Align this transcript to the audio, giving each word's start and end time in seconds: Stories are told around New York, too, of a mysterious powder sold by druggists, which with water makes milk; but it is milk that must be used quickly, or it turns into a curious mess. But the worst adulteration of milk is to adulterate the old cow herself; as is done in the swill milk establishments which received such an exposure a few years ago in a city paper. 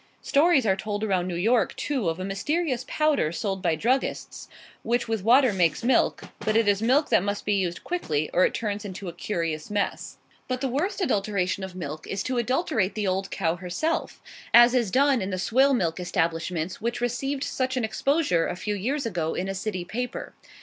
Stories 0.23 0.65
are 0.65 0.75
told 0.75 1.03
around 1.03 1.27
New 1.27 1.35
York, 1.35 1.75
too, 1.75 2.09
of 2.09 2.19
a 2.19 2.25
mysterious 2.25 2.83
powder 2.87 3.31
sold 3.31 3.61
by 3.61 3.75
druggists, 3.75 4.47
which 4.81 5.07
with 5.07 5.23
water 5.23 5.53
makes 5.53 5.83
milk; 5.83 6.23
but 6.39 6.57
it 6.57 6.67
is 6.67 6.81
milk 6.81 7.09
that 7.09 7.21
must 7.21 7.45
be 7.45 7.53
used 7.53 7.83
quickly, 7.83 8.27
or 8.33 8.43
it 8.43 8.51
turns 8.55 8.83
into 8.83 9.07
a 9.07 9.13
curious 9.13 9.69
mess. 9.69 10.17
But 10.47 10.59
the 10.59 10.67
worst 10.67 11.01
adulteration 11.01 11.63
of 11.63 11.75
milk 11.75 12.07
is 12.07 12.23
to 12.23 12.39
adulterate 12.39 12.95
the 12.95 13.05
old 13.05 13.29
cow 13.29 13.57
herself; 13.57 14.23
as 14.55 14.73
is 14.73 14.89
done 14.89 15.21
in 15.21 15.29
the 15.29 15.37
swill 15.37 15.75
milk 15.75 15.99
establishments 15.99 16.81
which 16.81 16.99
received 16.99 17.43
such 17.43 17.77
an 17.77 17.83
exposure 17.85 18.47
a 18.47 18.55
few 18.55 18.73
years 18.73 19.05
ago 19.05 19.35
in 19.35 19.47
a 19.47 19.53
city 19.53 19.85
paper. 19.85 20.33